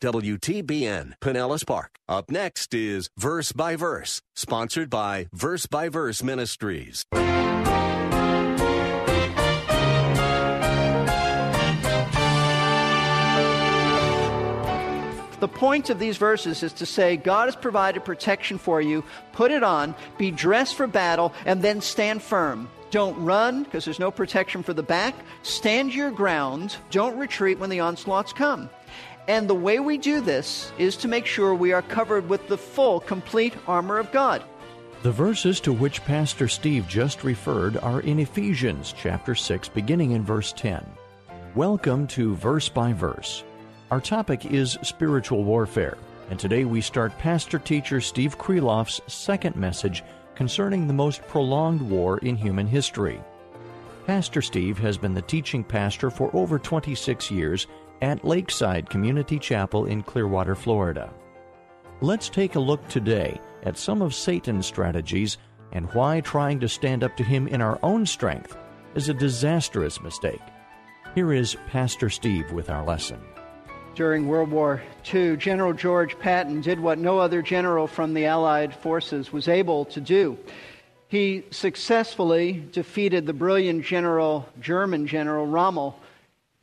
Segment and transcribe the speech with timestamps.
[0.00, 1.98] WTBN Pinellas Park.
[2.08, 7.04] Up next is Verse by Verse, sponsored by Verse by Verse Ministries.
[15.42, 19.02] The point of these verses is to say, God has provided protection for you.
[19.32, 22.68] Put it on, be dressed for battle, and then stand firm.
[22.92, 25.16] Don't run because there's no protection for the back.
[25.42, 26.76] Stand your ground.
[26.92, 28.70] Don't retreat when the onslaughts come.
[29.28, 32.58] And the way we do this is to make sure we are covered with the
[32.58, 34.42] full, complete armor of God.
[35.04, 40.24] The verses to which Pastor Steve just referred are in Ephesians chapter 6, beginning in
[40.24, 40.84] verse 10.
[41.54, 43.44] Welcome to Verse by Verse.
[43.92, 50.02] Our topic is spiritual warfare, and today we start Pastor Teacher Steve Kreloff's second message
[50.34, 53.20] concerning the most prolonged war in human history.
[54.04, 57.68] Pastor Steve has been the teaching pastor for over 26 years
[58.02, 61.14] at Lakeside Community Chapel in Clearwater, Florida.
[62.00, 65.38] Let's take a look today at some of Satan's strategies
[65.70, 68.56] and why trying to stand up to him in our own strength
[68.96, 70.42] is a disastrous mistake.
[71.14, 73.20] Here is Pastor Steve with our lesson.
[73.94, 74.82] During World War
[75.14, 79.84] II, General George Patton did what no other general from the Allied forces was able
[79.86, 80.36] to do.
[81.06, 86.00] He successfully defeated the brilliant general, German General Rommel,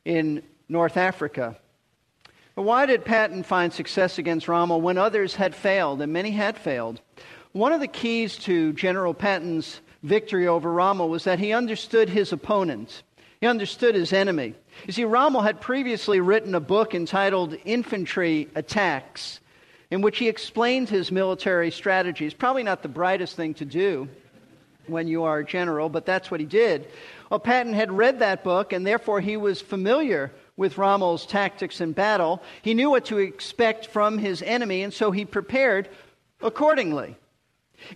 [0.04, 1.56] in North Africa.
[2.54, 6.56] But why did Patton find success against Rommel when others had failed, and many had
[6.56, 7.00] failed?
[7.52, 12.32] One of the keys to General Patton's victory over Rommel was that he understood his
[12.32, 13.02] opponent.
[13.40, 14.54] He understood his enemy.
[14.86, 19.40] You see, Rommel had previously written a book entitled Infantry Attacks,
[19.90, 22.32] in which he explained his military strategies.
[22.32, 24.08] Probably not the brightest thing to do
[24.86, 26.86] when you are a general, but that's what he did.
[27.28, 31.92] Well, Patton had read that book, and therefore he was familiar with Rommel's tactics in
[31.92, 32.42] battle.
[32.60, 35.88] He knew what to expect from his enemy, and so he prepared
[36.42, 37.16] accordingly.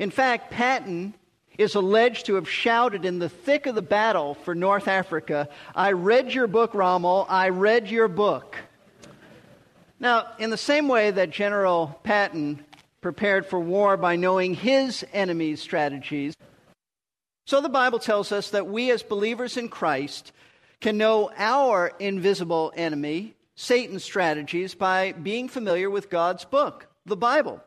[0.01, 1.13] In fact, Patton
[1.59, 5.93] is alleged to have shouted in the thick of the battle for North Africa, I
[5.93, 8.57] read your book, Rommel, I read your book.
[10.01, 12.65] Now, in the same way that General Patton
[13.03, 16.35] prepared for war by knowing his enemy's strategies,
[17.47, 20.33] so the Bible tells us that we as believers in Christ
[20.85, 27.63] can know our invisible enemy, Satan's strategies, by being familiar with God's book, the Bible.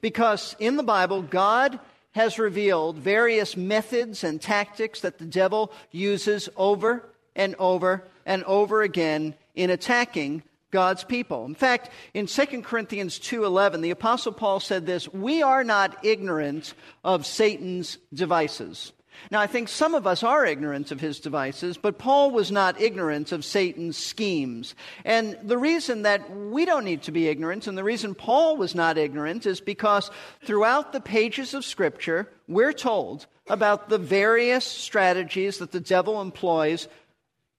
[0.00, 1.80] Because in the Bible, God
[2.12, 8.82] has revealed various methods and tactics that the devil uses over and over and over
[8.82, 11.44] again in attacking God's people.
[11.44, 16.74] In fact, in 2 Corinthians 2:11, the apostle Paul said this, "We are not ignorant
[17.02, 18.92] of Satan's devices."
[19.30, 22.80] Now, I think some of us are ignorant of his devices, but Paul was not
[22.80, 24.74] ignorant of Satan's schemes.
[25.04, 28.74] And the reason that we don't need to be ignorant, and the reason Paul was
[28.74, 30.10] not ignorant, is because
[30.44, 36.88] throughout the pages of Scripture, we're told about the various strategies that the devil employs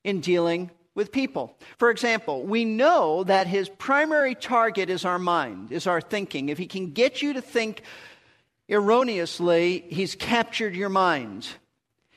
[0.04, 1.58] in dealing with people.
[1.78, 6.50] For example, we know that his primary target is our mind, is our thinking.
[6.50, 7.82] If he can get you to think
[8.70, 11.48] erroneously, he's captured your mind.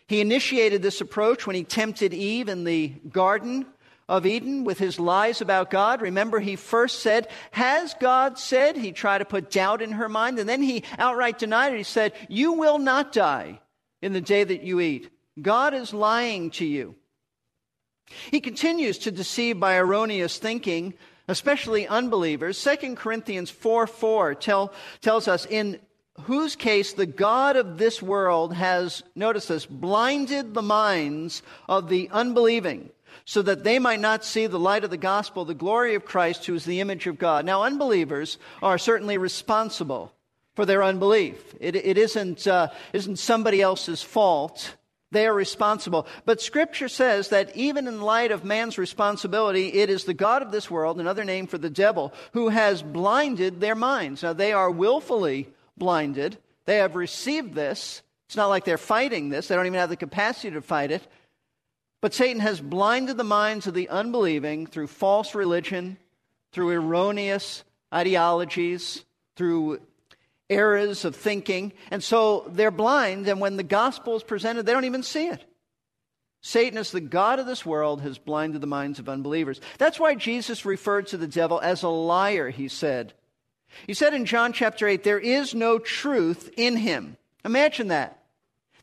[0.06, 3.66] He initiated this approach when he tempted Eve in the Garden
[4.08, 6.00] of Eden with his lies about God.
[6.00, 8.76] Remember, he first said, Has God said?
[8.76, 11.78] He tried to put doubt in her mind, and then he outright denied it.
[11.78, 13.60] He said, You will not die
[14.00, 15.10] in the day that you eat.
[15.40, 16.94] God is lying to you.
[18.30, 20.94] He continues to deceive by erroneous thinking,
[21.26, 22.62] especially unbelievers.
[22.62, 25.80] 2 Corinthians 4 4 tell, tells us, In
[26.22, 32.08] whose case the God of this world has, notice this, blinded the minds of the
[32.12, 32.90] unbelieving,
[33.24, 36.46] so that they might not see the light of the gospel, the glory of Christ,
[36.46, 37.44] who is the image of God.
[37.44, 40.12] Now, unbelievers are certainly responsible
[40.54, 41.54] for their unbelief.
[41.60, 44.76] It, it isn't, uh, isn't somebody else's fault.
[45.12, 46.06] They are responsible.
[46.24, 50.50] But Scripture says that even in light of man's responsibility, it is the God of
[50.50, 54.22] this world, another name for the devil, who has blinded their minds.
[54.22, 56.38] Now, they are willfully blinded.
[56.64, 58.02] They have received this.
[58.26, 61.06] It's not like they're fighting this, they don't even have the capacity to fight it.
[62.00, 65.96] But Satan has blinded the minds of the unbelieving through false religion,
[66.52, 67.64] through erroneous
[67.94, 69.04] ideologies,
[69.36, 69.80] through
[70.50, 71.72] errors of thinking.
[71.90, 75.44] And so they're blind, and when the gospel is presented, they don't even see it.
[76.42, 79.60] Satan, as the God of this world, has blinded the minds of unbelievers.
[79.78, 83.14] That's why Jesus referred to the devil as a liar, he said.
[83.86, 87.16] He said in John chapter 8, There is no truth in him.
[87.44, 88.22] Imagine that.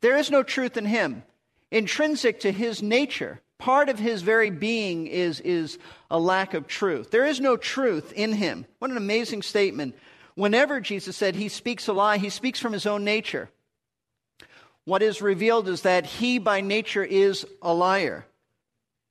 [0.01, 1.23] There is no truth in him.
[1.71, 5.79] Intrinsic to his nature, part of his very being is, is
[6.11, 7.09] a lack of truth.
[7.11, 8.65] There is no truth in him.
[8.79, 9.95] What an amazing statement.
[10.35, 13.49] Whenever Jesus said he speaks a lie, he speaks from his own nature.
[14.85, 18.25] What is revealed is that he by nature is a liar.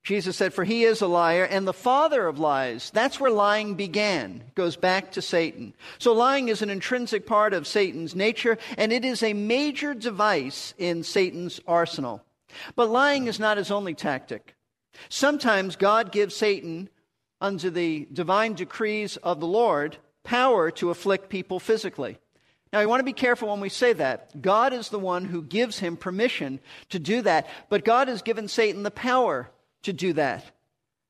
[0.02, 2.90] Jesus said, For he is a liar and the father of lies.
[2.90, 4.42] That's where lying began.
[4.56, 5.74] Goes back to Satan.
[5.98, 10.74] So lying is an intrinsic part of Satan's nature, and it is a major device
[10.76, 12.22] in Satan's arsenal.
[12.74, 14.56] But lying is not his only tactic.
[15.08, 16.88] Sometimes God gives Satan,
[17.40, 22.18] under the divine decrees of the Lord, power to afflict people physically.
[22.72, 24.40] Now, we want to be careful when we say that.
[24.40, 26.58] God is the one who gives him permission
[26.88, 29.50] to do that, but God has given Satan the power
[29.82, 30.44] to do that.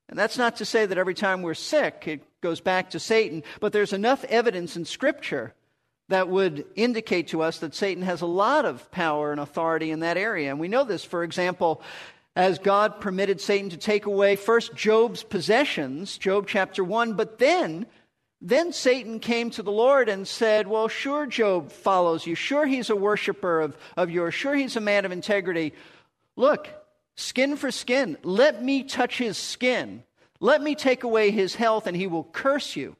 [0.08, 3.42] And that's not to say that every time we're sick, it goes back to Satan,
[3.60, 5.54] but there's enough evidence in Scripture
[6.08, 10.00] that would indicate to us that Satan has a lot of power and authority in
[10.00, 10.50] that area.
[10.50, 11.80] And we know this, for example,
[12.36, 17.86] as God permitted Satan to take away first Job's possessions, Job chapter 1, but then
[18.44, 22.34] then Satan came to the Lord and said, Well, sure, Job follows you.
[22.34, 24.34] Sure, he's a worshiper of, of yours.
[24.34, 25.72] Sure, he's a man of integrity.
[26.34, 26.68] Look,
[27.16, 28.16] skin for skin.
[28.22, 30.02] Let me touch his skin.
[30.40, 32.96] Let me take away his health, and he will curse you.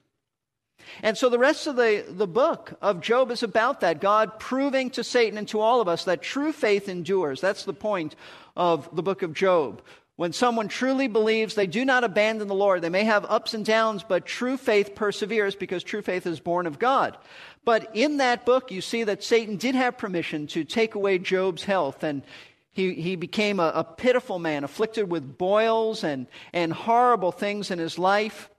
[1.03, 4.01] And so the rest of the, the book of Job is about that.
[4.01, 7.41] God proving to Satan and to all of us that true faith endures.
[7.41, 8.17] That's the point
[8.57, 9.83] of the book of Job.
[10.17, 12.83] When someone truly believes, they do not abandon the Lord.
[12.83, 16.67] They may have ups and downs, but true faith perseveres because true faith is born
[16.67, 17.17] of God.
[17.65, 21.65] But in that book, you see that Satan did have permission to take away Job's
[21.65, 22.23] health, and
[22.73, 27.79] he, he became a, a pitiful man, afflicted with boils and, and horrible things in
[27.79, 28.51] his life.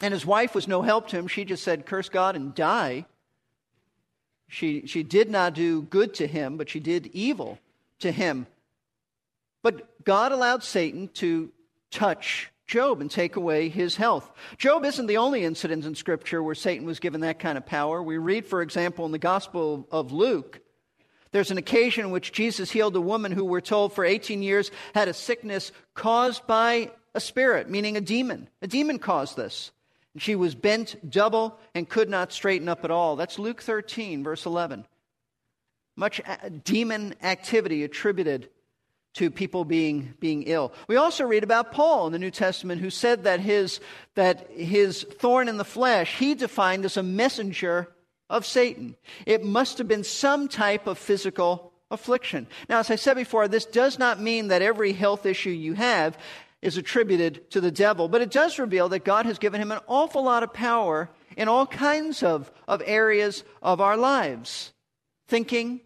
[0.00, 1.26] And his wife was no help to him.
[1.26, 3.06] She just said, Curse God and die.
[4.46, 7.58] She, she did not do good to him, but she did evil
[8.00, 8.46] to him.
[9.62, 11.50] But God allowed Satan to
[11.90, 14.30] touch Job and take away his health.
[14.58, 18.02] Job isn't the only incident in Scripture where Satan was given that kind of power.
[18.02, 20.60] We read, for example, in the Gospel of Luke,
[21.34, 24.70] there's an occasion in which Jesus healed a woman who we're told for 18 years
[24.94, 28.48] had a sickness caused by a spirit, meaning a demon.
[28.62, 29.72] A demon caused this.
[30.12, 33.16] And she was bent double and could not straighten up at all.
[33.16, 34.86] That's Luke 13, verse 11.
[35.96, 38.48] Much uh, demon activity attributed
[39.14, 40.72] to people being, being ill.
[40.86, 43.80] We also read about Paul in the New Testament who said that his,
[44.14, 47.88] that his thorn in the flesh he defined as a messenger
[48.30, 48.96] of Satan.
[49.26, 52.46] It must have been some type of physical affliction.
[52.68, 56.18] Now, as I said before, this does not mean that every health issue you have
[56.62, 59.80] is attributed to the devil, but it does reveal that God has given him an
[59.86, 64.72] awful lot of power in all kinds of, of areas of our lives.
[65.28, 65.80] Thinking,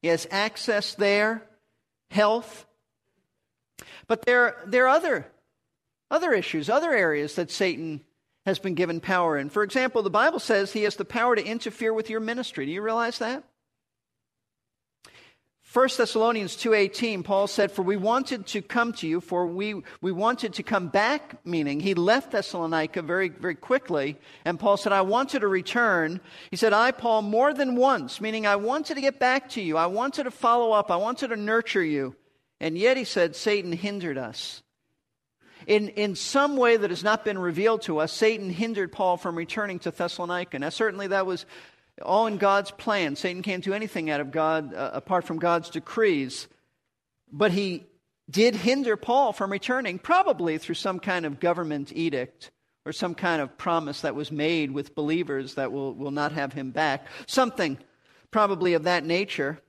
[0.00, 1.42] he has access there
[2.10, 2.66] health.
[4.06, 5.26] But there, there are other,
[6.10, 8.00] other issues, other areas that Satan
[8.46, 9.50] has been given power in.
[9.50, 12.66] For example, the Bible says he has the power to interfere with your ministry.
[12.66, 13.44] Do you realize that?
[15.72, 20.10] 1 Thessalonians 2:18 Paul said for we wanted to come to you for we we
[20.10, 25.02] wanted to come back meaning he left Thessalonica very very quickly and Paul said I
[25.02, 26.20] wanted to return
[26.50, 29.76] he said I Paul more than once meaning I wanted to get back to you
[29.76, 32.16] I wanted to follow up I wanted to nurture you
[32.58, 34.64] and yet he said Satan hindered us
[35.66, 39.36] in, in some way that has not been revealed to us, Satan hindered Paul from
[39.36, 40.58] returning to Thessalonica.
[40.58, 41.46] Now, certainly that was
[42.02, 43.16] all in God's plan.
[43.16, 46.48] Satan can't do anything out of God uh, apart from God's decrees.
[47.30, 47.86] But he
[48.28, 52.50] did hinder Paul from returning, probably through some kind of government edict
[52.86, 56.52] or some kind of promise that was made with believers that will, will not have
[56.52, 57.06] him back.
[57.26, 57.78] Something
[58.30, 59.60] probably of that nature.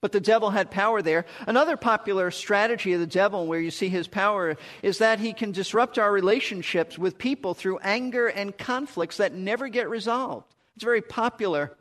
[0.00, 1.24] But the devil had power there.
[1.46, 5.52] Another popular strategy of the devil, where you see his power, is that he can
[5.52, 10.46] disrupt our relationships with people through anger and conflicts that never get resolved.
[10.74, 11.76] It's a very popular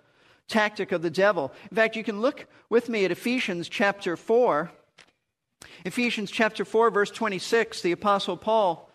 [0.48, 1.52] tactic of the devil.
[1.70, 4.72] In fact, you can look with me at Ephesians chapter 4.
[5.84, 8.90] Ephesians chapter 4, verse 26, the Apostle Paul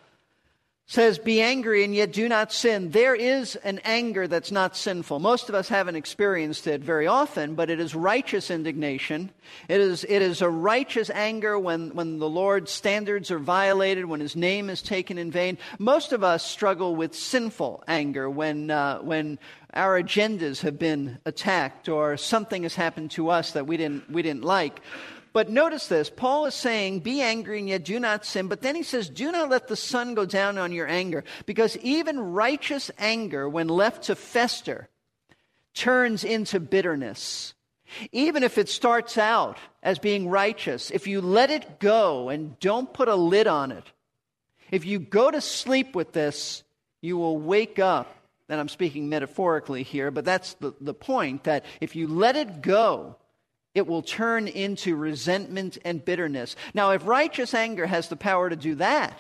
[0.91, 2.91] says, Be angry and yet do not sin.
[2.91, 5.21] There is an anger that's not sinful.
[5.21, 9.31] Most of us haven't experienced it very often, but it is righteous indignation.
[9.69, 14.19] It is, it is a righteous anger when, when the Lord's standards are violated, when
[14.19, 15.59] his name is taken in vain.
[15.79, 19.39] Most of us struggle with sinful anger when, uh, when
[19.73, 24.23] our agendas have been attacked or something has happened to us that we didn't, we
[24.23, 24.81] didn't like.
[25.33, 28.49] But notice this Paul is saying, Be angry and yet do not sin.
[28.49, 31.25] But then he says, Do not let the sun go down on your anger.
[31.47, 34.89] Because even righteous anger, when left to fester,
[35.75, 37.55] turns into bitterness.
[38.13, 42.93] Even if it starts out as being righteous, if you let it go and don't
[42.93, 43.85] put a lid on it,
[44.71, 46.63] if you go to sleep with this,
[47.01, 48.15] you will wake up.
[48.49, 52.63] And I'm speaking metaphorically here, but that's the, the point that if you let it
[52.63, 53.17] go,
[53.75, 56.57] it will turn into resentment and bitterness.
[56.75, 59.19] Now, if righteous anger has the power to do that,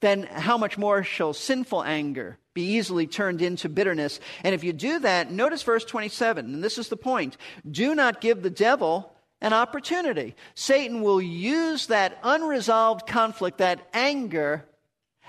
[0.00, 4.20] then how much more shall sinful anger be easily turned into bitterness?
[4.42, 7.36] And if you do that, notice verse 27, and this is the point
[7.70, 10.34] do not give the devil an opportunity.
[10.54, 14.64] Satan will use that unresolved conflict, that anger,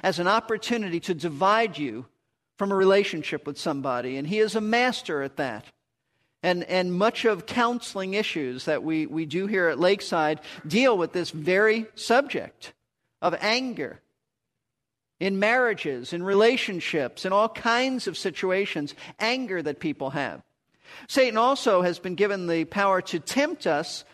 [0.01, 2.05] as an opportunity to divide you
[2.57, 4.17] from a relationship with somebody.
[4.17, 5.65] And he is a master at that.
[6.47, 11.11] And, and much of counseling issues that we, we do here at Lakeside deal with
[11.11, 12.71] this very subject
[13.21, 13.99] of anger
[15.19, 20.41] in marriages, in relationships, in all kinds of situations, anger that people have.
[21.09, 24.05] Satan also has been given the power to tempt us,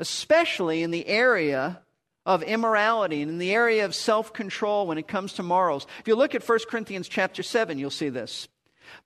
[0.00, 1.80] especially in the area
[2.26, 5.86] of immorality and in the area of self-control when it comes to morals.
[6.00, 8.48] If you look at 1 Corinthians chapter 7, you'll see this.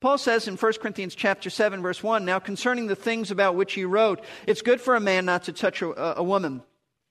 [0.01, 3.75] Paul says in 1 Corinthians chapter 7 verse 1, now concerning the things about which
[3.75, 6.63] he wrote, it's good for a man not to touch a, a woman.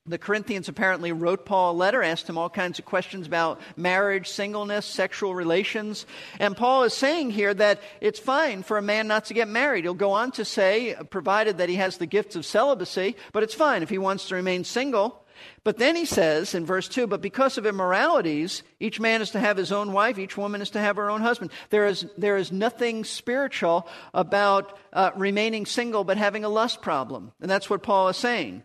[0.08, 4.28] The Corinthians apparently wrote Paul a letter, asked him all kinds of questions about marriage,
[4.28, 6.06] singleness, sexual relations.
[6.38, 9.84] And Paul is saying here that it's fine for a man not to get married.
[9.84, 13.54] He'll go on to say, provided that he has the gifts of celibacy, but it's
[13.54, 15.25] fine if he wants to remain single.
[15.64, 19.40] But then he says in verse 2 But because of immoralities, each man is to
[19.40, 21.50] have his own wife, each woman is to have her own husband.
[21.70, 27.32] There is, there is nothing spiritual about uh, remaining single but having a lust problem.
[27.40, 28.62] And that's what Paul is saying.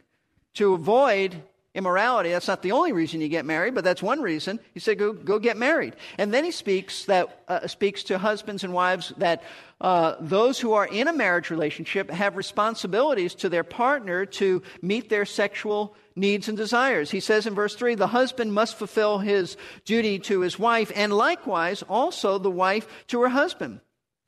[0.55, 1.41] To avoid
[1.73, 4.59] immorality, that's not the only reason you get married, but that's one reason.
[4.73, 5.95] He said, go, go get married.
[6.17, 9.43] And then he speaks, that, uh, speaks to husbands and wives that
[9.79, 15.09] uh, those who are in a marriage relationship have responsibilities to their partner to meet
[15.09, 17.12] their sexual needs and desires.
[17.12, 21.13] He says in verse 3 the husband must fulfill his duty to his wife, and
[21.13, 23.82] likewise also the wife to her husband.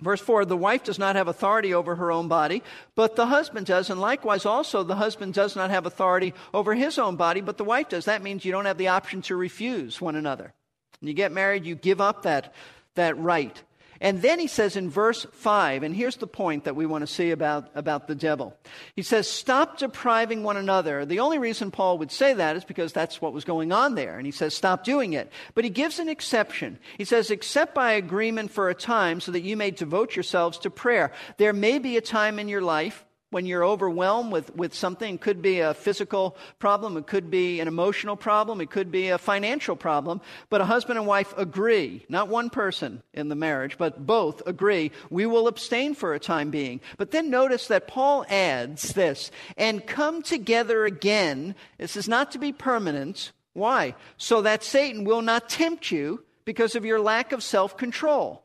[0.03, 2.61] Verse 4 The wife does not have authority over her own body,
[2.95, 3.89] but the husband does.
[3.89, 7.63] And likewise, also, the husband does not have authority over his own body, but the
[7.63, 8.05] wife does.
[8.05, 10.53] That means you don't have the option to refuse one another.
[10.99, 12.53] When you get married, you give up that,
[12.95, 13.61] that right.
[14.03, 17.07] And then he says in verse 5, and here's the point that we want to
[17.07, 18.53] see about, about the devil.
[18.97, 21.05] He says, Stop depriving one another.
[21.05, 24.17] The only reason Paul would say that is because that's what was going on there.
[24.17, 25.31] And he says, Stop doing it.
[25.55, 26.79] But he gives an exception.
[26.97, 30.69] He says, Except by agreement for a time, so that you may devote yourselves to
[30.69, 31.13] prayer.
[31.37, 35.15] There may be a time in your life when you're overwhelmed with, with something.
[35.15, 39.09] It could be a physical problem, it could be an emotional problem, it could be
[39.09, 40.21] a financial problem.
[40.49, 44.91] But a husband and wife agree, not one person in the marriage, but both agree,
[45.09, 46.79] we will abstain for a time being.
[46.97, 51.55] But then notice that Paul adds this, and come together again.
[51.77, 53.31] This is not to be permanent.
[53.53, 53.95] Why?
[54.17, 58.42] So that Satan will not tempt you because of your lack of self control.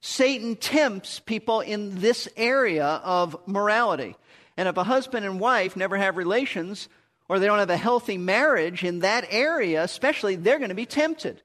[0.00, 4.16] Satan tempts people in this area of morality.
[4.56, 6.88] And if a husband and wife never have relations
[7.28, 10.86] or they don't have a healthy marriage in that area, especially, they're going to be
[10.86, 11.42] tempted.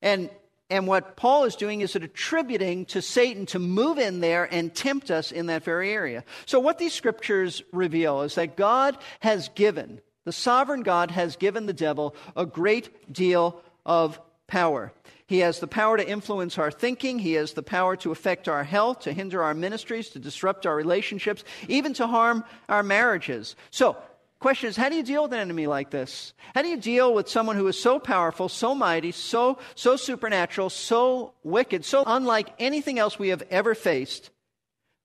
[0.00, 0.30] And,
[0.70, 5.10] and what Paul is doing is attributing to Satan to move in there and tempt
[5.10, 6.24] us in that very area.
[6.46, 11.66] So, what these scriptures reveal is that God has given, the sovereign God has given
[11.66, 14.92] the devil a great deal of power.
[15.26, 17.18] He has the power to influence our thinking.
[17.18, 20.74] He has the power to affect our health, to hinder our ministries, to disrupt our
[20.74, 23.54] relationships, even to harm our marriages.
[23.70, 23.96] So,
[24.40, 26.32] question is how do you deal with an enemy like this?
[26.54, 30.70] How do you deal with someone who is so powerful, so mighty, so so supernatural,
[30.70, 34.30] so wicked, so unlike anything else we have ever faced?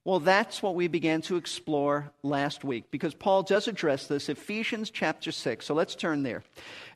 [0.05, 4.89] Well, that's what we began to explore last week because Paul does address this, Ephesians
[4.89, 5.65] chapter 6.
[5.65, 6.43] So let's turn there.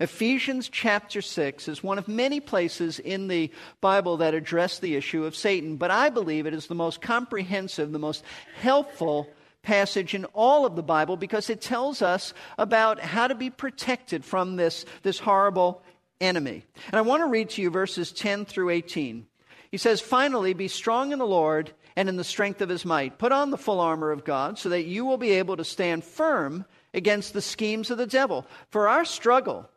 [0.02, 3.50] Ephesians chapter 6 is one of many places in the
[3.80, 7.94] Bible that address the issue of Satan, but I believe it is the most comprehensive,
[7.94, 8.26] the most
[8.60, 9.30] helpful
[9.64, 14.26] passage in all of the Bible because it tells us about how to be protected
[14.26, 15.82] from this, this horrible
[16.20, 16.66] enemy.
[16.88, 19.26] And I want to read to you verses 10 through 18.
[19.72, 23.18] He says, Finally, be strong in the Lord and in the strength of his might.
[23.18, 26.04] Put on the full armor of God so that you will be able to stand
[26.04, 26.63] firm
[26.94, 28.46] against the schemes of the devil.
[28.70, 29.68] For our struggle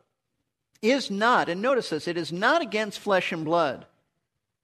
[0.83, 3.87] is not, and notice this, it is not against flesh and blood.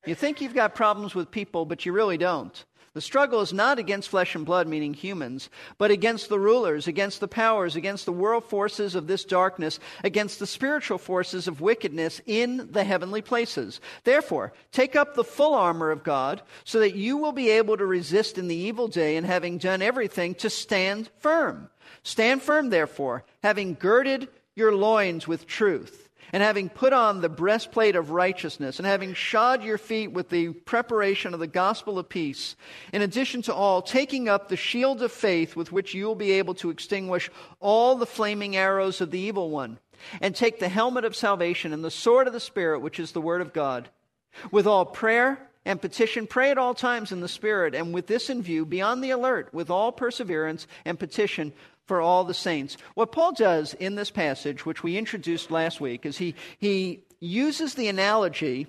[0.06, 2.64] You think you've got problems with people, but you really don't.
[2.94, 7.20] The struggle is not against flesh and blood, meaning humans, but against the rulers, against
[7.20, 12.22] the powers, against the world forces of this darkness, against the spiritual forces of wickedness
[12.26, 13.80] in the heavenly places.
[14.04, 17.86] Therefore, take up the full armor of God so that you will be able to
[17.86, 21.70] resist in the evil day and having done everything to stand firm.
[22.04, 27.96] Stand firm, therefore, having girded your loins with truth and having put on the breastplate
[27.96, 32.56] of righteousness, and having shod your feet with the preparation of the gospel of peace,
[32.92, 36.32] in addition to all, taking up the shield of faith with which you will be
[36.32, 37.30] able to extinguish
[37.60, 39.80] all the flaming arrows of the evil one,
[40.22, 43.22] and take the helmet of salvation and the sword of the Spirit, which is the
[43.22, 43.90] word of God.
[44.52, 48.30] With all prayer and petition, pray at all times in the Spirit, and with this
[48.30, 51.52] in view, be on the alert with all perseverance and petition
[51.88, 52.78] for all the saints.
[52.94, 57.74] What Paul does in this passage, which we introduced last week, is he, he uses
[57.74, 58.68] the analogy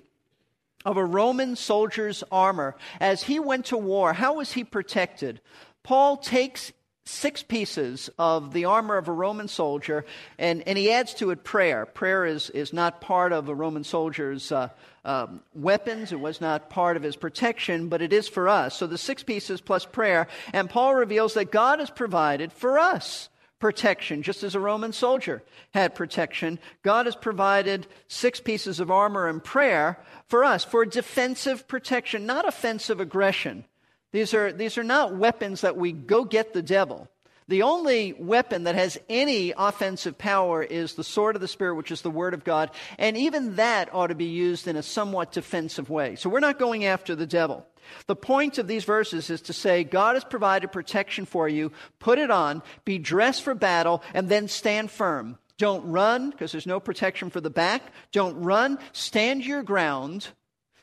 [0.85, 2.77] of a Roman soldier's armor.
[3.01, 5.41] As he went to war, how was he protected?
[5.83, 6.73] Paul takes
[7.05, 10.05] six pieces of the armor of a Roman soldier,
[10.39, 11.87] and, and he adds to it prayer.
[11.87, 14.69] Prayer is, is not part of a Roman soldier's uh,
[15.09, 18.77] um, weapons, it was not part of his protection, but it is for us.
[18.77, 23.31] So the six pieces plus prayer, and Paul reveals that God has provided for us
[23.59, 26.59] protection, just as a Roman soldier had protection.
[26.83, 32.47] God has provided six pieces of armor and prayer for us for defensive protection, not
[32.47, 33.65] offensive aggression.
[34.13, 37.09] These are, these are not weapons that we go get the devil.
[37.49, 41.91] The only weapon that has any offensive power is the sword of the Spirit, which
[41.91, 42.71] is the Word of God.
[42.99, 46.17] And even that ought to be used in a somewhat defensive way.
[46.17, 47.67] So we're not going after the devil.
[48.07, 51.73] The point of these verses is to say, God has provided protection for you.
[51.99, 55.39] Put it on, be dressed for battle, and then stand firm.
[55.57, 57.83] Don't run, because there's no protection for the back.
[58.13, 58.79] Don't run.
[58.93, 60.29] Stand your ground.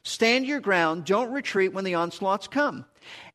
[0.04, 1.06] Stand your ground.
[1.06, 2.86] Don't retreat when the onslaughts come.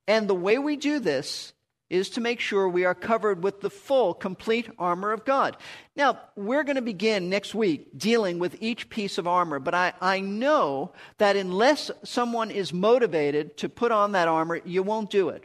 [0.08, 1.52] And the way we do this
[1.90, 5.56] is to make sure we are covered with the full, complete armor of God.
[5.96, 9.92] Now, we're going to begin next week dealing with each piece of armor, but I,
[10.00, 15.28] I know that unless someone is motivated to put on that armor, you won't do
[15.30, 15.44] it.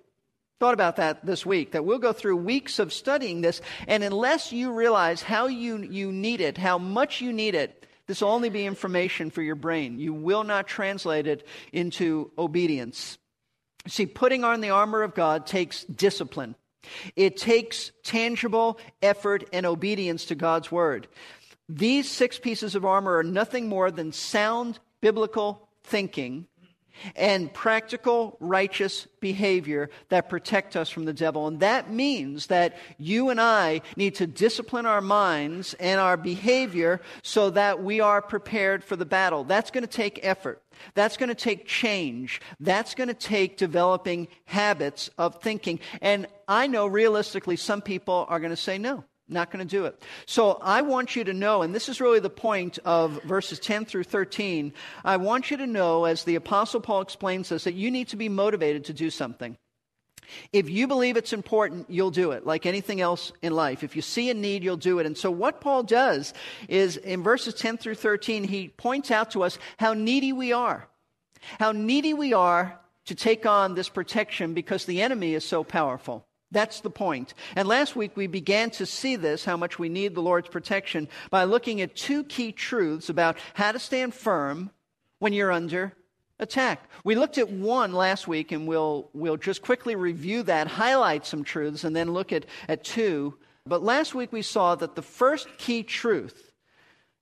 [0.59, 4.53] Thought about that this week, that we'll go through weeks of studying this, and unless
[4.53, 8.49] you realize how you, you need it, how much you need it, this will only
[8.49, 9.99] be information for your brain.
[9.99, 13.17] You will not translate it into obedience.
[13.87, 16.55] See, putting on the armor of God takes discipline.
[17.15, 21.07] It takes tangible effort and obedience to God's word.
[21.67, 26.47] These six pieces of armor are nothing more than sound biblical thinking
[27.15, 31.47] and practical righteous behavior that protect us from the devil.
[31.47, 37.01] And that means that you and I need to discipline our minds and our behavior
[37.23, 39.43] so that we are prepared for the battle.
[39.43, 40.61] That's going to take effort.
[40.93, 42.41] That's going to take change.
[42.59, 45.79] That's going to take developing habits of thinking.
[46.01, 49.03] And I know realistically some people are going to say no.
[49.27, 49.99] Not going to do it.
[50.27, 53.85] So I want you to know, and this is really the point of verses 10
[53.85, 54.71] through 13.
[55.03, 58.17] I want you to know, as the Apostle Paul explains this, that you need to
[58.17, 59.57] be motivated to do something.
[60.53, 63.83] If you believe it's important, you'll do it, like anything else in life.
[63.83, 65.05] If you see a need, you'll do it.
[65.05, 66.33] And so, what Paul does
[66.67, 70.87] is in verses 10 through 13, he points out to us how needy we are.
[71.59, 76.25] How needy we are to take on this protection because the enemy is so powerful.
[76.51, 77.33] That's the point.
[77.55, 81.07] And last week we began to see this, how much we need the Lord's protection,
[81.29, 84.69] by looking at two key truths about how to stand firm
[85.19, 85.93] when you're under
[86.39, 86.89] attack.
[87.03, 91.43] We looked at one last week, and we'll, we'll just quickly review that, highlight some
[91.43, 93.37] truths, and then look at, at two.
[93.65, 96.51] But last week we saw that the first key truth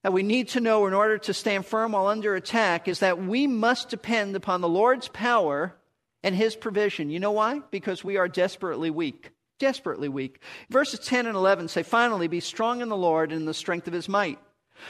[0.04, 3.24] that we need to know in order to stand firm while under attack is that
[3.24, 5.76] we must depend upon the Lord's power
[6.24, 7.10] and his provision.
[7.10, 7.62] You know why?
[7.72, 9.32] Because we are desperately weak.
[9.60, 10.42] Desperately weak.
[10.70, 13.88] Verses 10 and 11 say, Finally, be strong in the Lord and in the strength
[13.88, 14.40] of his might.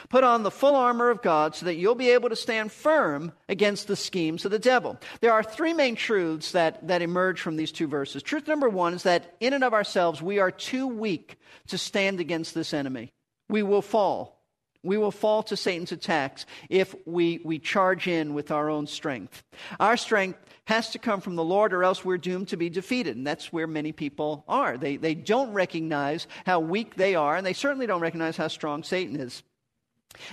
[0.09, 3.33] Put on the full armor of God so that you'll be able to stand firm
[3.49, 4.97] against the schemes of the devil.
[5.21, 8.23] There are three main truths that, that emerge from these two verses.
[8.23, 12.19] Truth number one is that in and of ourselves, we are too weak to stand
[12.19, 13.11] against this enemy.
[13.49, 14.42] We will fall.
[14.83, 19.41] We will fall to Satan's attacks if we, we charge in with our own strength.
[19.79, 23.15] Our strength has to come from the Lord, or else we're doomed to be defeated.
[23.15, 24.77] And that's where many people are.
[24.77, 28.83] They, they don't recognize how weak they are, and they certainly don't recognize how strong
[28.83, 29.41] Satan is.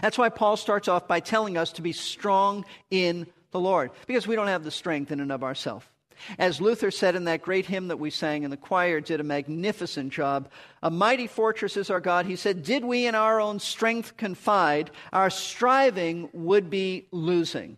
[0.03, 4.27] That's why Paul starts off by telling us to be strong in the Lord, because
[4.27, 5.87] we don't have the strength in and of ourselves.
[6.39, 9.25] As Luther said in that great hymn that we sang, and the choir did a
[9.25, 10.51] magnificent job,
[10.83, 12.27] a mighty fortress is our God.
[12.27, 17.77] He said, Did we in our own strength confide, our striving would be losing.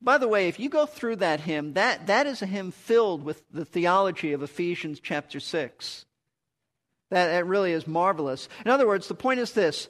[0.00, 3.24] By the way, if you go through that hymn, that, that is a hymn filled
[3.24, 6.04] with the theology of Ephesians chapter 6.
[7.10, 8.48] That, that really is marvelous.
[8.64, 9.88] In other words, the point is this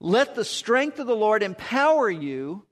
[0.00, 2.64] let the strength of the Lord empower you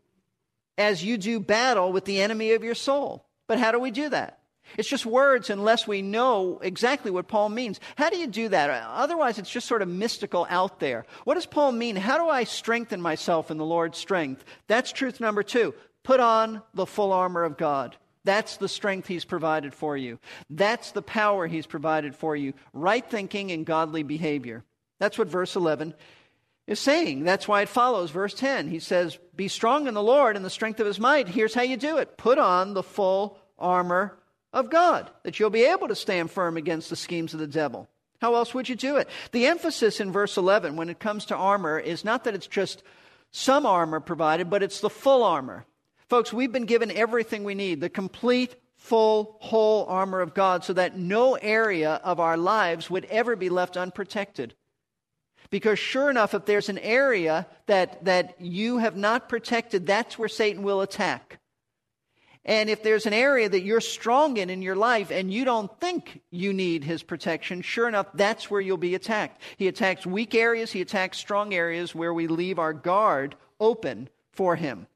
[0.76, 3.24] as you do battle with the enemy of your soul.
[3.46, 4.39] But how do we do that?
[4.78, 7.80] It's just words unless we know exactly what Paul means.
[7.96, 8.70] How do you do that?
[8.70, 11.06] Otherwise, it's just sort of mystical out there.
[11.24, 11.96] What does Paul mean?
[11.96, 14.44] How do I strengthen myself in the Lord's strength?
[14.66, 15.74] That's truth number two.
[16.02, 17.96] Put on the full armor of God.
[18.24, 20.18] That's the strength He's provided for you.
[20.48, 22.52] That's the power He's provided for you.
[22.72, 24.64] Right thinking and godly behavior.
[24.98, 25.94] That's what verse 11
[26.66, 27.24] is saying.
[27.24, 28.68] That's why it follows verse 10.
[28.68, 31.28] He says, Be strong in the Lord and the strength of His might.
[31.28, 34.16] Here's how you do it put on the full armor
[34.52, 37.88] of God, that you'll be able to stand firm against the schemes of the devil.
[38.20, 39.08] How else would you do it?
[39.32, 42.82] The emphasis in verse 11 when it comes to armor is not that it's just
[43.30, 45.64] some armor provided, but it's the full armor.
[46.08, 50.72] Folks, we've been given everything we need, the complete, full, whole armor of God, so
[50.72, 54.54] that no area of our lives would ever be left unprotected.
[55.50, 60.28] Because sure enough, if there's an area that, that you have not protected, that's where
[60.28, 61.39] Satan will attack.
[62.50, 65.70] And if there's an area that you're strong in in your life and you don't
[65.78, 69.40] think you need his protection, sure enough, that's where you'll be attacked.
[69.56, 74.56] He attacks weak areas, he attacks strong areas where we leave our guard open for
[74.56, 74.88] him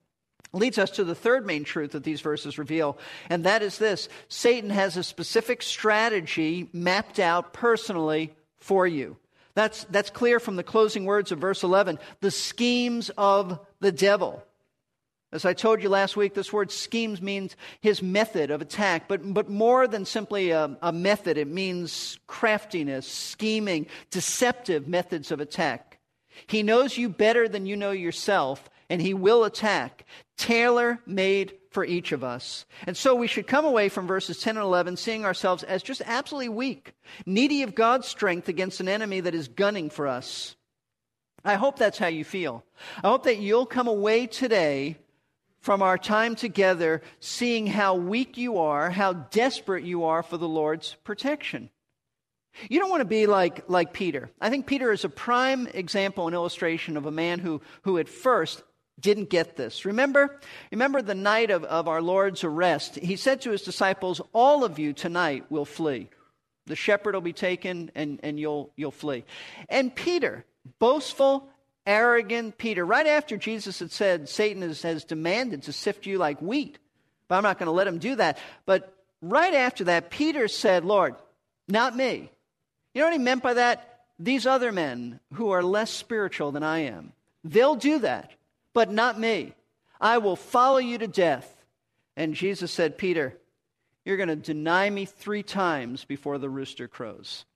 [0.53, 2.97] leads us to the third main truth that these verses reveal,
[3.29, 9.17] and that is this Satan has a specific strategy mapped out personally for you.
[9.55, 14.45] That's, that's clear from the closing words of verse 11 the schemes of the devil.
[15.35, 19.35] As I told you last week, this word schemes means his method of attack, but,
[19.35, 25.99] but more than simply a, a method, it means craftiness, scheming, deceptive methods of attack.
[26.47, 30.05] He knows you better than you know yourself, and he will attack,
[30.37, 32.65] tailor made for each of us.
[32.87, 36.03] And so we should come away from verses 10 and 11 seeing ourselves as just
[36.07, 36.95] absolutely weak,
[37.27, 40.55] needy of God's strength against an enemy that is gunning for us.
[41.45, 42.65] I hope that's how you feel.
[43.03, 44.97] I hope that you'll come away today
[45.65, 50.47] from our time together seeing how weak you are, how desperate you are for the
[50.47, 51.71] Lord's protection.
[52.69, 54.29] You don't want to be like, like Peter.
[54.43, 58.11] I think Peter is a prime example and illustration of a man who, who at
[58.11, 58.63] first
[59.01, 59.87] didn't get this.
[59.87, 60.39] Remember?
[60.71, 62.97] Remember the night of, of our Lord's arrest.
[62.97, 66.11] He said to his disciples, All of you tonight will flee.
[66.67, 69.25] The shepherd will be taken and, and you'll, you'll flee.
[69.71, 70.45] And Peter,
[70.79, 71.49] boastful,
[71.87, 76.41] arrogant Peter, right after Jesus had said, Satan has, has demanded to sift you like
[76.41, 76.79] wheat,
[77.29, 78.39] but I'm not going to let him do that.
[78.67, 81.15] But right after that, Peter said, Lord,
[81.69, 82.31] not me.
[82.95, 84.01] You know what he meant by that?
[84.19, 88.33] These other men who are less spiritual than I am, they'll do that
[88.75, 89.55] but not me.
[90.01, 91.49] I will follow you to death.
[92.17, 93.39] And Jesus said, Peter,
[94.05, 97.47] you're going to deny me three times before the rooster crows.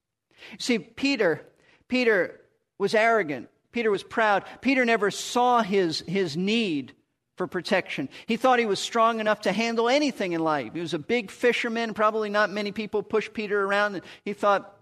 [0.58, 1.44] See, Peter,
[1.88, 2.40] Peter
[2.78, 3.50] was arrogant.
[3.72, 4.44] Peter was proud.
[4.60, 6.94] Peter never saw his, his need
[7.36, 8.08] for protection.
[8.26, 10.74] He thought he was strong enough to handle anything in life.
[10.74, 11.94] He was a big fisherman.
[11.94, 14.00] Probably not many people push Peter around.
[14.24, 14.76] He thought,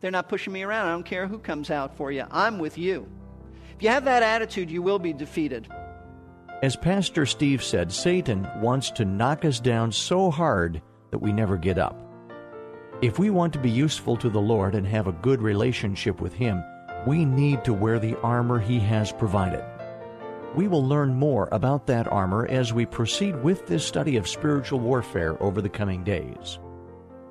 [0.00, 0.88] they're not pushing me around.
[0.88, 2.24] I don't care who comes out for you.
[2.30, 3.06] I'm with you.
[3.76, 5.68] If you have that attitude, you will be defeated.
[6.62, 11.56] As Pastor Steve said, Satan wants to knock us down so hard that we never
[11.56, 11.98] get up.
[13.00, 16.34] If we want to be useful to the Lord and have a good relationship with
[16.34, 16.62] Him,
[17.06, 19.64] we need to wear the armor He has provided.
[20.54, 24.80] We will learn more about that armor as we proceed with this study of spiritual
[24.80, 26.58] warfare over the coming days.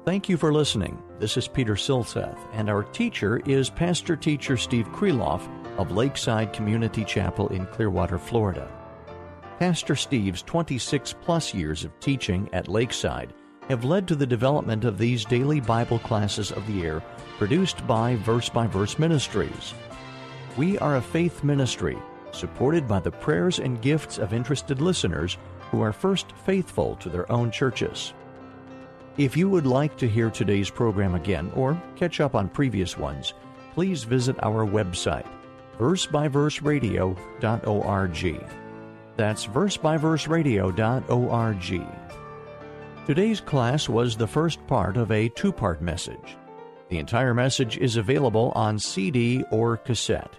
[0.05, 1.01] Thank you for listening.
[1.19, 7.03] This is Peter Silseth, and our teacher is Pastor Teacher Steve Kreloff of Lakeside Community
[7.03, 8.71] Chapel in Clearwater, Florida.
[9.59, 13.33] Pastor Steve's 26 plus years of teaching at Lakeside
[13.69, 17.01] have led to the development of these daily Bible classes of the year
[17.37, 19.73] produced by Verse by Verse Ministries.
[20.57, 21.97] We are a faith ministry
[22.31, 25.37] supported by the prayers and gifts of interested listeners
[25.71, 28.13] who are first faithful to their own churches.
[29.17, 33.33] If you would like to hear today's program again or catch up on previous ones,
[33.73, 35.27] please visit our website,
[35.77, 38.45] versebyverseradio.org.
[39.17, 41.98] That's versebyverseradio.org.
[43.09, 46.37] Today's class was the first part of a two part message.
[46.89, 50.31] The entire message is available on CD or cassette.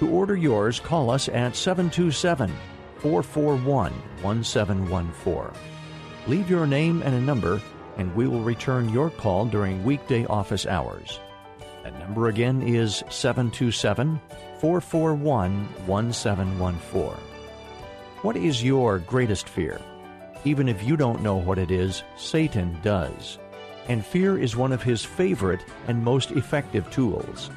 [0.00, 2.50] To order yours, call us at 727
[2.96, 3.92] 441
[4.22, 5.60] 1714.
[6.26, 7.62] Leave your name and a number,
[7.96, 11.20] and we will return your call during weekday office hours.
[11.84, 14.20] That number again is 727
[14.58, 17.16] 441 1714.
[18.22, 19.80] What is your greatest fear?
[20.44, 23.38] Even if you don't know what it is, Satan does.
[23.88, 27.50] And fear is one of his favorite and most effective tools.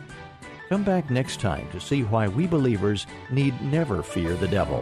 [0.69, 4.81] Come back next time to see why we believers need never fear the devil.